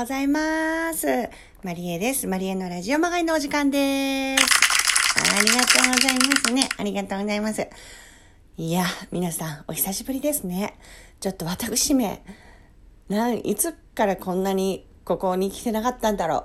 [0.00, 1.06] ございます。
[1.62, 2.26] マリエです。
[2.26, 4.44] マリエのラジオまがいのお時間です。
[5.36, 6.68] ありがとうございますね。
[6.78, 7.68] ありがとうございます。
[8.56, 10.78] いや、皆さん、お久しぶりですね。
[11.20, 12.24] ちょっと私め、
[13.10, 16.44] なん、いつからこんなにここに来てなかったんだろう。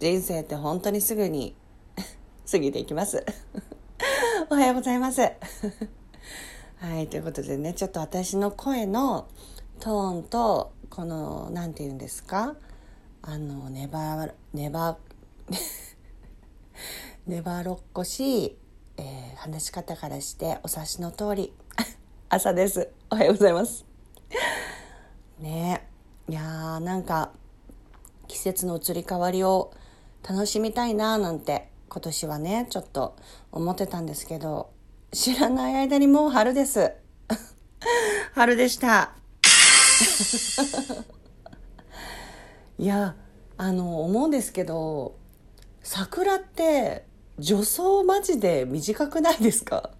[0.00, 1.54] 人生って本当にすぐに
[2.50, 3.24] 過ぎていきます。
[4.50, 5.20] おはようございます。
[6.80, 9.28] はい、ということでね、ちょっと私の声の
[9.78, 12.56] トーンと、この、なんて言うんですか？
[13.28, 14.98] あの、ねば、ねば、
[17.26, 18.56] ねばろっこしい、
[18.98, 21.52] えー、話し方からしてお察しの通り、
[22.30, 22.88] 朝です。
[23.10, 23.84] おはようございます。
[25.40, 25.88] ね
[26.28, 27.32] いやーなんか
[28.28, 29.72] 季節の移り変わりを
[30.26, 33.16] 楽しみたいなーなんて今年はねちょっと
[33.50, 34.70] 思ってたんですけど
[35.12, 36.92] 知らない間にもう春です
[38.34, 39.12] 春でした
[42.78, 43.14] いや
[43.58, 45.16] あの思うんですけど
[45.82, 47.04] 桜って
[47.40, 49.90] 助走マジで短くないですか？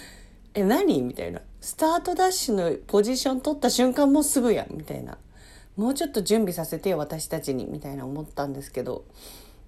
[0.54, 1.02] え何？
[1.02, 1.40] みたいな。
[1.60, 5.16] スタートダッシュのポジション取った瞬間もうすぐやんみたいな。
[5.76, 9.04] もうちょっと準備させてよ私たちにみたいな思ったんですけど。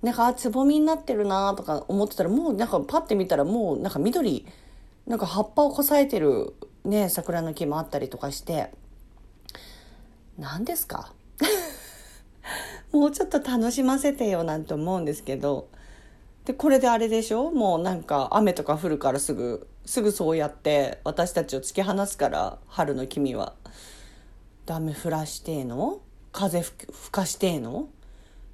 [0.02, 4.46] なんかあつぼみになってるなとか思ってたらもうなんかパッて見たらもうなんか緑
[5.06, 6.52] なんか葉っぱをこさえてる
[6.84, 8.70] ね桜の木もあったりとかして。
[10.38, 11.12] 何ですか？
[12.94, 15.68] もうちょっと楽しませてよなんて思うんですけど
[16.44, 17.50] でこれであれでしょ？
[17.50, 23.54] もうなんか雨とか降るからすぐすぐそうやって私たちを突き放すから春の君は。
[24.66, 26.00] ダメ降らしてえの？
[26.32, 27.88] 風吹かしてえの？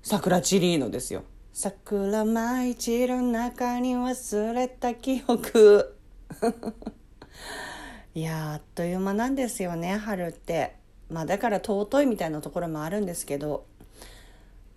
[0.03, 1.23] 桜チリーノですよ。
[1.53, 5.97] 桜舞い散る中に忘れた記憶。
[8.15, 10.77] いやあっという間なんですよね春って。
[11.11, 13.67] まあだから尊いみたいなところもあるんですけど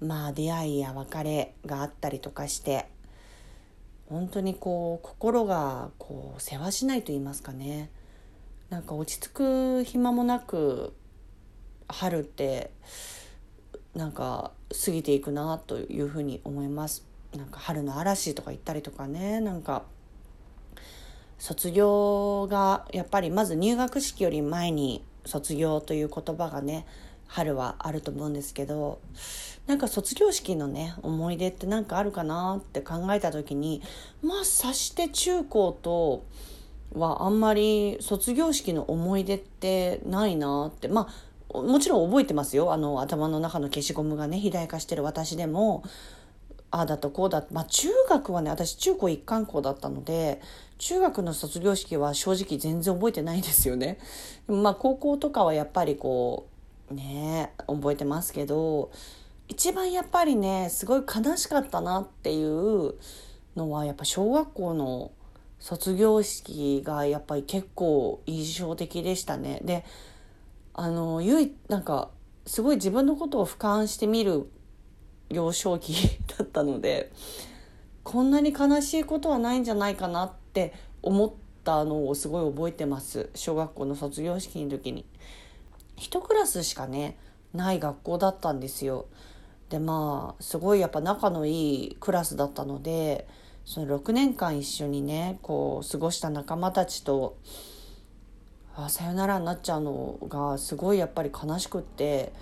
[0.03, 2.87] まあ出会いや別れがあったりとかして
[4.09, 7.89] 本当にこう心がこう世話しないと言いますかね。
[8.69, 10.93] なんか落ち着く暇もなく
[11.87, 12.71] 春って
[13.95, 14.51] なんか
[14.85, 17.05] 過ぎていくなというふうに思います。
[17.35, 19.39] なんか春の嵐とか言ったりとかね。
[19.39, 19.83] なんか
[21.39, 26.85] 卒業がやっぱりまず入学式より前に卒業という言葉がね
[27.33, 28.99] 春はあると思うんですけど
[29.65, 33.81] なんか卒業式のね思い出って何かあるかなって考えた時に
[34.21, 36.25] まあさして中高と
[36.93, 41.07] はあんまり卒業式の思い出ってないなってま
[41.51, 45.83] あもちろん覚えてますよあの頭の中の消しゴムがね肥大化してる私でも
[46.69, 50.39] ああだとこうだまあ中学はね私中高一貫校だったので
[50.77, 53.99] 中学の卒業式は正直全然覚えてないですよね。
[54.47, 56.52] まあ高校とかはやっぱりこう
[56.93, 58.91] ね覚えてますけど
[59.47, 62.95] 一番やっぱりねすごい悲しかったなっていう
[63.55, 65.11] のはやっぱ小学校の
[65.59, 69.61] 卒業式がやっぱり結構印象的でしたね。
[69.63, 69.85] で
[70.73, 72.09] あの唯いなんか
[72.45, 74.49] すごい自分のことを俯瞰してみる
[75.29, 75.93] 幼少期
[76.37, 77.11] だったので
[78.03, 81.31] こんなに悲しいことはないんじゃないかなって思っ
[81.63, 85.05] たのをすごい覚えてます小学校の卒業式の時に。
[85.95, 87.17] 一クラスしかね
[87.53, 89.05] ない学校だったんですよ。
[89.69, 93.27] でまあすごいやっぱ仲のいいクラスだったので
[93.65, 97.37] その6年間一緒にねこう過ごした仲間たちと
[98.75, 102.33] あさよならになっちゃうのがすごいやっぱり悲しくって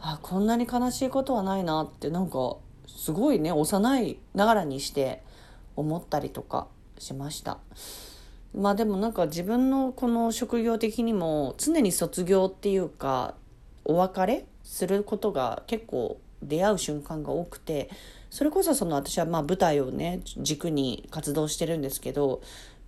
[0.00, 5.22] あこんなに悲しいことはないなってなんかすごいね幼いながらにして
[5.76, 6.66] 思ったりとか
[6.98, 7.58] しました
[8.54, 13.34] まあでもなんか自分のこの職業的にも常に卒業っていうか
[13.84, 17.90] お別れすることが結構出会う瞬間が多くて
[18.30, 22.42] それこそその私はまあ舞台をね軸に活動してるんですけど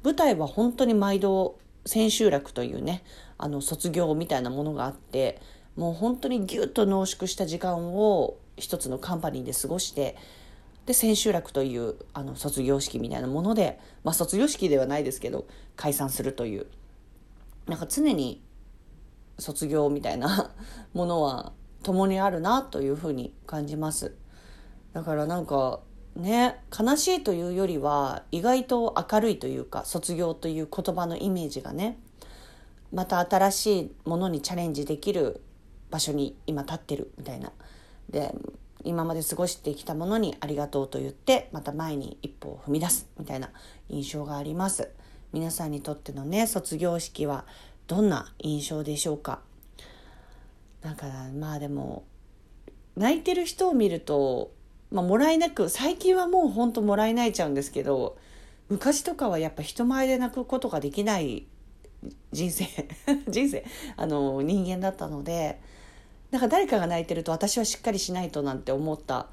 [0.05, 3.03] 舞台は本当に毎度千秋楽というね
[3.39, 5.41] あの卒業みたいなものがあって
[5.77, 10.17] もう本当にギュッと濃縮した時間を一つのカンパニーで過ごして
[10.87, 16.67] で千秋楽というあの卒業式みたいなもので、まあ、卒業式ではないですけど解散するという。
[17.67, 18.41] なんか常に
[19.39, 20.53] 卒業みたいな
[20.95, 21.53] ものは
[21.83, 24.15] 共にあるなというふうに感じます。
[24.93, 25.81] だからなんか
[26.15, 31.99] ね悲しいというよりは意外と明るいというか卒業という言葉のイメージがね
[32.93, 35.43] また新しいものにチャレンジできる
[35.91, 37.53] 場所に今立ってるみたいな。
[38.09, 38.33] で
[38.87, 43.51] 今まで過ごしてきたものにありがとうと言ってまた前に一歩を踏み出すみたいな
[43.89, 44.91] 印象があります。
[45.33, 47.45] 皆さんにとってのね卒業式は
[47.89, 49.41] どんな印象でしょうか？
[50.83, 52.05] だからまあでも
[52.97, 54.53] 泣いてる人を見ると、
[54.91, 58.17] まあ、もらいなく最近はもうほんともらい泣いちゃうんですけど
[58.69, 61.47] 昔とかはやっぱ人前で泣くことができない
[62.31, 62.67] 人生
[63.29, 63.65] 人生
[63.97, 65.61] あの人間だったので
[66.37, 69.29] なんか誰かが泣いてると私はしっかりしないとなんて思った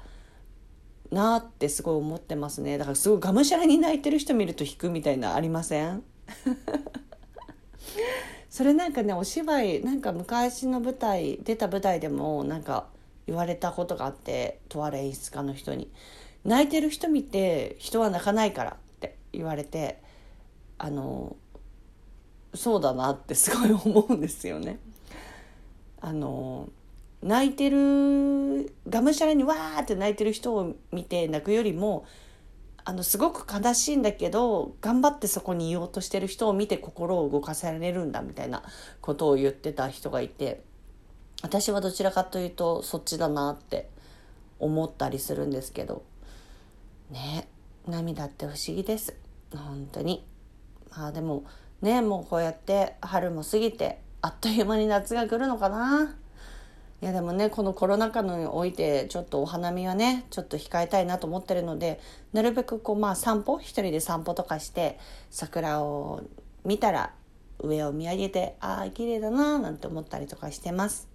[1.10, 6.02] なってすごい思ってますねだからすごいがむしゃらに泣いてる人見ると引くみたいなありません？
[8.48, 12.86] それなんかねお芝居なんか昔の舞台出た舞台でもなんか
[13.26, 15.90] 言われたことがあってとある演出家の人に
[16.42, 20.00] 「泣いてる人見て人は泣かないから」って言われて
[20.78, 21.36] あの
[22.54, 24.78] そうだなってすごい思うんですよね。
[26.00, 26.68] あの
[27.24, 32.04] 泣いてるがむしゃらにわーって泣いてる人を見て泣くよりも
[32.84, 38.62] あのすごく悲しいんだけど頑張ってそこにいようとしてる人を見て心を動かされるんだみたいな
[39.00, 40.62] ことを言ってた人がいて
[41.42, 43.88] 私はどちらかというとそっちだなって
[44.58, 46.04] 思ったりするんですけど
[47.10, 47.48] ね
[47.88, 49.14] 涙って不思議です。
[49.54, 50.26] 本当に。
[50.90, 51.44] まあでも
[51.80, 56.16] ねもうこうやって春も過ぎてあっという間に夏が来るのかな。
[57.04, 62.00] いやでもねこのコロナ禍においてちょっとお花見はねちょっと控えたいなと思ってるので
[62.32, 64.98] なるべくこうまあ散歩一人で散歩とかして
[65.28, 66.22] 桜を
[66.64, 67.12] 見たら
[67.58, 71.06] 上を見上げてああ綺麗だななんて思ったりとかしてます。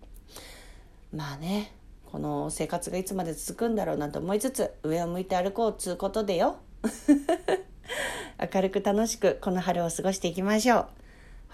[1.12, 1.74] まあね
[2.12, 6.58] この生活がいつまで続くんだろうなと思いつつ上を向いて歩こうつうことでよ。
[8.54, 10.88] 明るく楽しくこの春を過ごしていきましょう。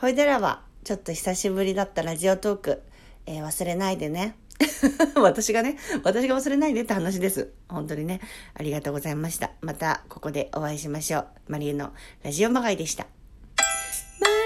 [0.01, 2.81] ほいでらはちょっと久しぶりだったラジオトーク
[3.25, 4.36] えー、忘れないでね。
[5.16, 7.51] 私がね、私が忘れないでって話です。
[7.68, 8.22] 本当にね、
[8.54, 9.51] ありがとうございました。
[9.62, 11.27] またここでお会いしましょう。
[11.48, 11.92] マリエの
[12.24, 13.04] ラジオまがいでした。
[13.04, 14.45] マリエの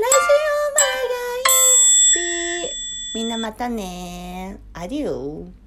[0.00, 0.26] ラジ
[0.58, 0.80] オま
[2.24, 2.70] がい
[3.14, 5.61] みんなまたねアデュー。